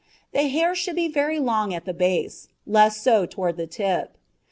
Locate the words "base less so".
1.93-3.27